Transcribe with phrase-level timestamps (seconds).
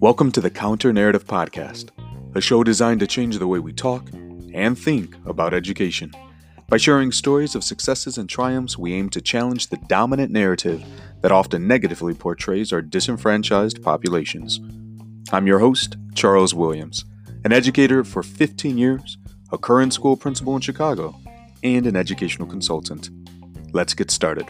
[0.00, 1.90] Welcome to the Counter Narrative Podcast,
[2.34, 4.10] a show designed to change the way we talk
[4.52, 6.12] and think about education.
[6.68, 10.84] By sharing stories of successes and triumphs, we aim to challenge the dominant narrative
[11.20, 14.60] that often negatively portrays our disenfranchised populations.
[15.32, 17.04] I'm your host, Charles Williams,
[17.44, 19.16] an educator for 15 years,
[19.52, 21.14] a current school principal in Chicago,
[21.62, 23.10] and an educational consultant.
[23.72, 24.46] Let's get started.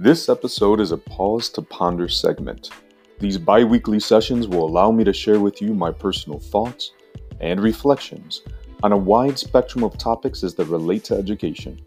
[0.00, 2.70] This episode is a pause to ponder segment.
[3.18, 6.92] These bi weekly sessions will allow me to share with you my personal thoughts
[7.40, 8.42] and reflections
[8.84, 11.80] on a wide spectrum of topics as they relate to education.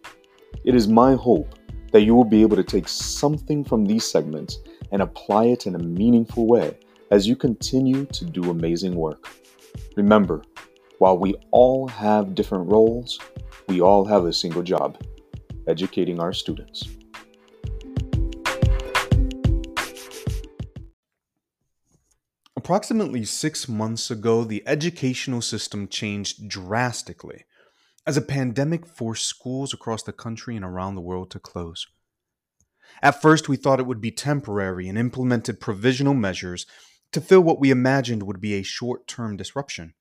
[0.65, 1.55] It is my hope
[1.93, 4.59] that you will be able to take something from these segments
[4.91, 6.77] and apply it in a meaningful way
[7.11, 9.29] as you continue to do amazing work.
[9.95, 10.41] Remember,
[10.97, 13.19] while we all have different roles,
[13.69, 15.01] we all have a single job
[15.65, 16.89] educating our students.
[22.61, 27.45] Approximately six months ago, the educational system changed drastically
[28.05, 31.87] as a pandemic forced schools across the country and around the world to close.
[33.01, 36.67] At first, we thought it would be temporary and implemented provisional measures
[37.13, 39.95] to fill what we imagined would be a short term disruption.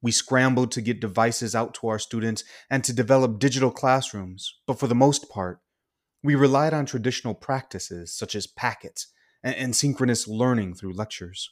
[0.00, 4.78] We scrambled to get devices out to our students and to develop digital classrooms, but
[4.78, 5.60] for the most part,
[6.22, 9.08] we relied on traditional practices such as packets
[9.42, 11.50] and, and synchronous learning through lectures.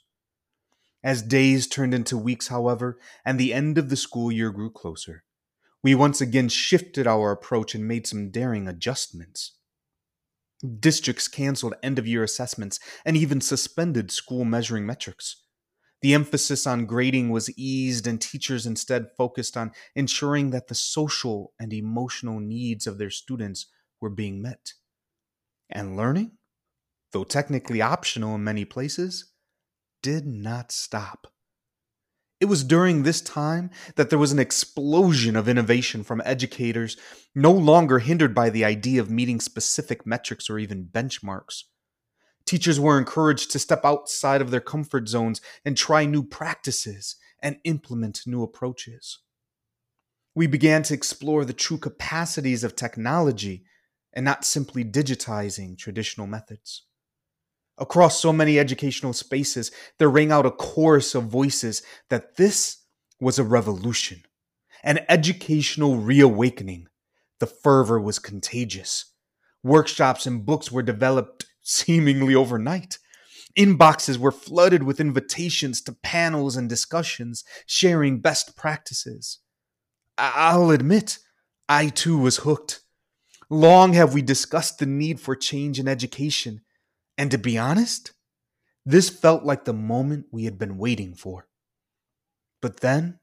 [1.06, 5.22] As days turned into weeks, however, and the end of the school year grew closer,
[5.80, 9.52] we once again shifted our approach and made some daring adjustments.
[10.80, 15.44] Districts canceled end of year assessments and even suspended school measuring metrics.
[16.02, 21.52] The emphasis on grading was eased, and teachers instead focused on ensuring that the social
[21.60, 23.66] and emotional needs of their students
[24.00, 24.72] were being met.
[25.70, 26.32] And learning,
[27.12, 29.34] though technically optional in many places,
[30.06, 31.26] did not stop.
[32.38, 36.96] It was during this time that there was an explosion of innovation from educators,
[37.34, 41.64] no longer hindered by the idea of meeting specific metrics or even benchmarks.
[42.44, 47.56] Teachers were encouraged to step outside of their comfort zones and try new practices and
[47.64, 49.18] implement new approaches.
[50.36, 53.64] We began to explore the true capacities of technology
[54.12, 56.85] and not simply digitizing traditional methods.
[57.78, 62.78] Across so many educational spaces, there rang out a chorus of voices that this
[63.20, 64.22] was a revolution,
[64.82, 66.88] an educational reawakening.
[67.38, 69.12] The fervor was contagious.
[69.62, 72.98] Workshops and books were developed seemingly overnight.
[73.58, 79.38] Inboxes were flooded with invitations to panels and discussions sharing best practices.
[80.16, 81.18] I'll admit,
[81.68, 82.80] I too was hooked.
[83.50, 86.62] Long have we discussed the need for change in education,
[87.18, 88.12] and to be honest,
[88.84, 91.48] this felt like the moment we had been waiting for.
[92.60, 93.18] But then,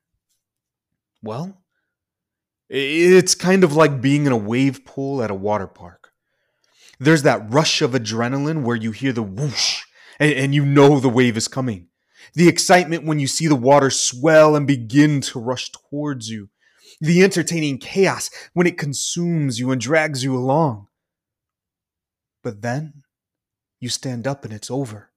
[1.22, 1.64] well,
[2.70, 6.10] it's kind of like being in a wave pool at a water park.
[7.00, 9.84] There's that rush of adrenaline where you hear the whoosh
[10.20, 11.88] and, and, you know the wave is coming.
[12.36, 16.50] The excitement when you see the water swell and begin to rush towards you.
[17.02, 20.88] The entertaining chaos when it consumes you and drags you along.
[22.44, 23.03] But then
[23.84, 25.12] you stand up and it's over.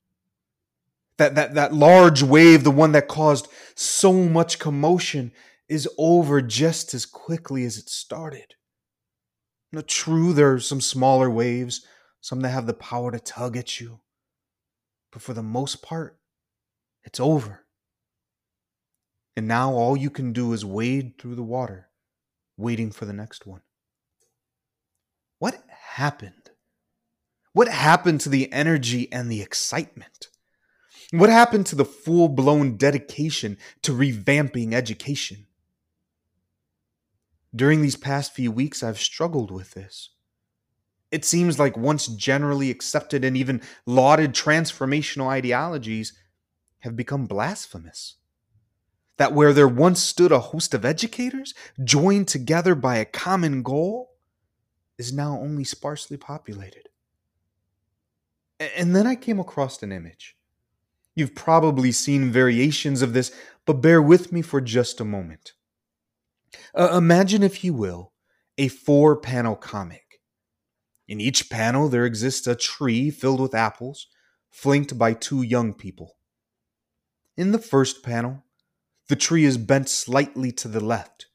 [1.19, 3.47] That, that, that large wave, the one that caused
[3.77, 5.31] so much commotion,
[5.69, 8.55] is over just as quickly as it started.
[9.73, 11.87] Now, true, there are some smaller waves,
[12.21, 14.01] some that have the power to tug at you.
[15.13, 16.19] But for the most part,
[17.05, 17.65] it's over.
[19.37, 21.89] And now all you can do is wade through the water,
[22.57, 23.61] waiting for the next one.
[25.39, 26.46] What happened?
[27.57, 30.29] What happened to the energy and the excitement?
[31.11, 35.47] What happened to the full blown dedication to revamping education?
[37.55, 40.11] During these past few weeks, I've struggled with this.
[41.11, 46.13] It seems like once generally accepted and even lauded transformational ideologies
[46.81, 48.17] have become blasphemous.
[49.17, 54.11] That where there once stood a host of educators joined together by a common goal
[54.99, 56.91] is now only sparsely populated.
[58.59, 60.37] And then I came across an image.
[61.15, 63.33] You've probably seen variations of this,
[63.65, 65.53] but bear with me for just a moment.
[66.75, 68.13] Uh, imagine, if you will,
[68.59, 70.21] a four panel comic.
[71.09, 74.09] In each panel, there exists a tree filled with apples,
[74.51, 76.17] flanked by two young people.
[77.37, 78.45] In the first panel,
[79.09, 81.27] the tree is bent slightly to the left,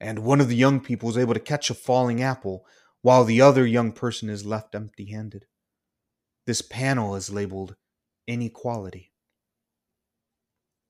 [0.00, 2.66] and one of the young people is able to catch a falling apple
[3.02, 5.46] while the other young person is left empty handed.
[6.46, 7.76] This panel is labeled
[8.26, 9.12] inequality.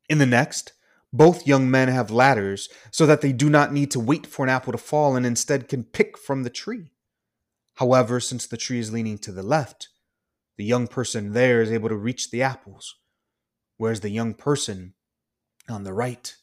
[0.08, 0.72] In the next,
[1.12, 4.49] both young men have ladders so that they do not need to wait for an
[4.49, 6.93] apple to fall and instead can pick from the tree.
[7.75, 9.88] However, since the tree is leaning to the left,
[10.56, 12.96] the young person there is able to reach the apples,
[13.76, 14.94] whereas the young person
[15.69, 16.34] on the right,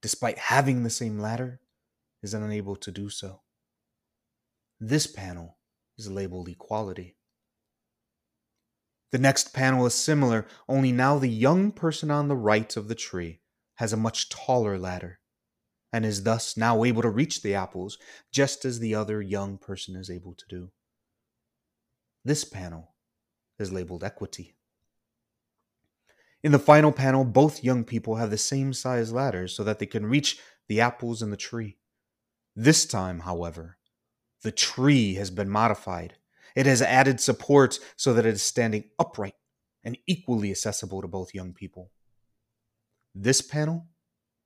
[0.00, 1.60] despite having the same ladder,
[2.22, 3.42] is unable to do so.
[4.80, 5.58] This panel
[5.98, 7.16] is labeled equality.
[9.12, 12.94] The next panel is similar, only now the young person on the right of the
[12.94, 13.40] tree
[13.74, 15.20] has a much taller ladder
[15.92, 17.98] and is thus now able to reach the apples
[18.32, 20.70] just as the other young person is able to do.
[22.24, 22.94] This panel
[23.58, 24.54] is labeled equity.
[26.42, 29.86] In the final panel, both young people have the same size ladders so that they
[29.86, 31.76] can reach the apples in the tree.
[32.56, 33.76] This time, however,
[34.42, 36.14] the tree has been modified
[36.54, 39.34] it has added support so that it is standing upright
[39.84, 41.90] and equally accessible to both young people.
[43.14, 43.88] This panel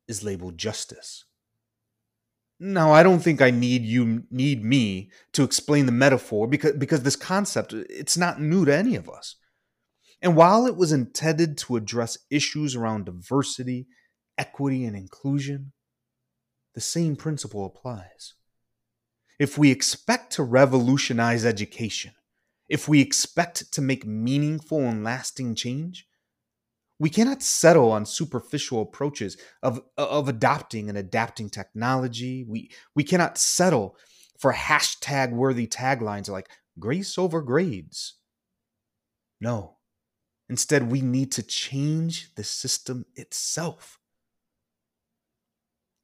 [0.08, 1.24] is labeled justice.
[2.58, 7.02] Now, I don't think I need you need me to explain the metaphor because because
[7.02, 9.36] this concept it's not new to any of us.
[10.22, 13.86] And while it was intended to address issues around diversity,
[14.38, 15.72] equity and inclusion,
[16.74, 18.34] the same principle applies
[19.38, 22.12] if we expect to revolutionize education,
[22.68, 26.06] if we expect to make meaningful and lasting change,
[26.98, 32.44] we cannot settle on superficial approaches of, of adopting and adapting technology.
[32.48, 33.96] We, we cannot settle
[34.38, 36.48] for hashtag worthy taglines like
[36.78, 38.14] grace over grades.
[39.40, 39.76] No.
[40.48, 43.98] Instead, we need to change the system itself.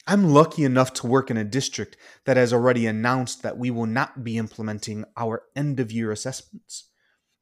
[0.06, 3.86] I'm lucky enough to work in a district that has already announced that we will
[3.86, 6.88] not be implementing our end of year assessments,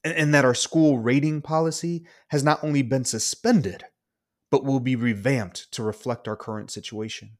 [0.04, 3.84] and, that our school rating policy has not only been suspended,
[4.50, 7.38] but will be revamped to reflect our current situation.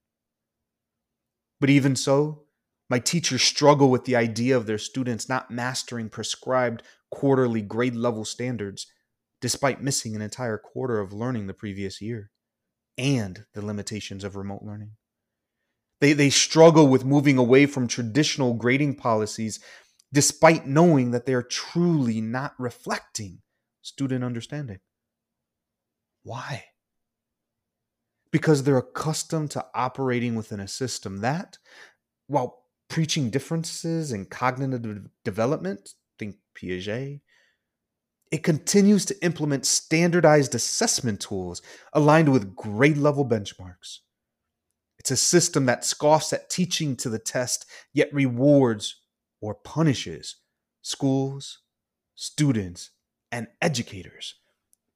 [1.61, 2.45] But even so,
[2.89, 8.25] my teachers struggle with the idea of their students not mastering prescribed quarterly grade level
[8.25, 8.87] standards,
[9.41, 12.31] despite missing an entire quarter of learning the previous year,
[12.97, 14.93] and the limitations of remote learning.
[16.01, 19.61] They, they struggle with moving away from traditional grading policies
[20.13, 23.43] despite knowing that they are truly not reflecting
[23.83, 24.79] student understanding.
[26.23, 26.65] Why?
[28.33, 31.59] Because they're accustomed to operating within a system that,
[32.27, 37.21] while preaching differences in cognitive development, think Piaget,
[38.31, 41.63] it continues to implement standardized assessment tools
[41.93, 43.99] aligned with grade level benchmarks.
[45.01, 47.65] It's a system that scoffs at teaching to the test,
[47.95, 49.01] yet rewards
[49.41, 50.37] or punishes
[50.83, 51.61] schools,
[52.15, 52.91] students,
[53.33, 54.35] and educators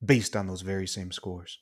[0.05, 1.59] based on those very same scores.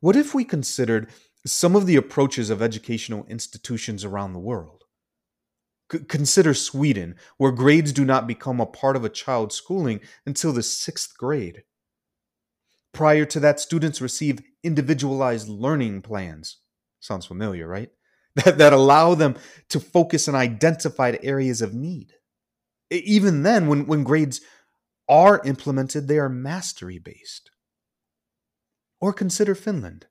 [0.00, 1.10] What if we considered
[1.46, 4.84] some of the approaches of educational institutions around the world?
[6.08, 10.62] Consider Sweden, where grades do not become a part of a child's schooling until the
[10.62, 11.64] sixth grade.
[12.92, 16.58] Prior to that, students receive individualized learning plans.
[17.00, 17.90] Sounds familiar, right?
[18.36, 19.34] That, that allow them
[19.70, 22.12] to focus on identified areas of need.
[22.88, 24.40] Even then, when, when grades
[25.08, 27.50] are implemented, they are mastery based.
[29.00, 30.06] Or consider Finland,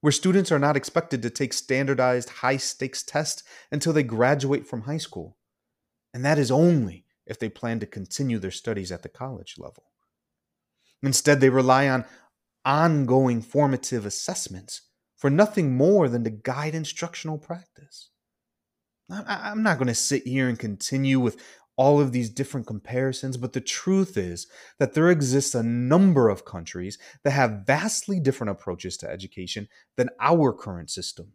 [0.00, 4.82] where students are not expected to take standardized high stakes tests until they graduate from
[4.82, 5.36] high school.
[6.14, 9.84] And that is only if they plan to continue their studies at the college level.
[11.02, 12.04] Instead, they rely on
[12.64, 14.82] ongoing formative assessments
[15.16, 18.10] for nothing more than to guide instructional practice.
[19.10, 21.40] I'm not going to sit here and continue with
[21.76, 26.44] all of these different comparisons, but the truth is that there exists a number of
[26.44, 31.32] countries that have vastly different approaches to education than our current system,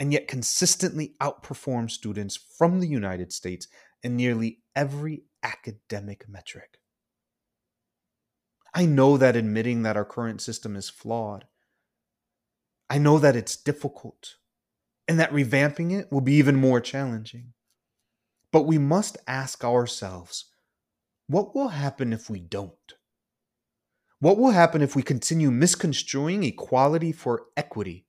[0.00, 3.68] and yet consistently outperform students from the United States
[4.02, 6.80] in nearly every academic metric.
[8.74, 11.46] I know that admitting that our current system is flawed.
[12.90, 14.34] I know that it's difficult
[15.06, 17.52] and that revamping it will be even more challenging.
[18.50, 20.46] But we must ask ourselves
[21.26, 22.72] what will happen if we don't?
[24.18, 28.06] What will happen if we continue misconstruing equality for equity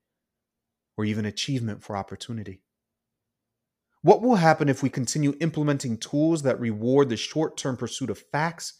[0.97, 2.61] or even achievement for opportunity?
[4.01, 8.19] What will happen if we continue implementing tools that reward the short term pursuit of
[8.19, 8.73] facts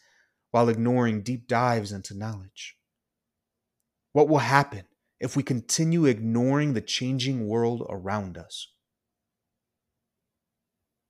[0.56, 2.78] while ignoring deep dives into knowledge.
[4.12, 4.84] What will happen
[5.20, 8.68] if we continue ignoring the changing world around us?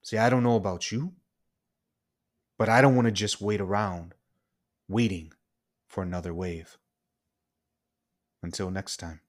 [0.02, 1.12] See, I don't know about you,
[2.58, 4.14] but I don't want to just wait around
[4.88, 5.30] waiting
[5.86, 6.76] for another wave.
[8.42, 9.20] Until next time.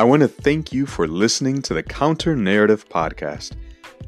[0.00, 3.52] I want to thank you for listening to the Counter Narrative Podcast.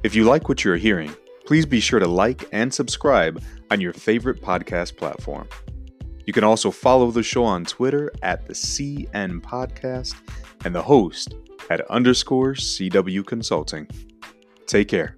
[0.02, 3.92] If you like what you're hearing, please be sure to like and subscribe on your
[3.92, 5.46] favorite podcast platform.
[6.24, 10.14] You can also follow the show on Twitter at the CN Podcast
[10.64, 11.34] and the host
[11.68, 13.86] at underscore CW Consulting.
[14.66, 15.16] Take care.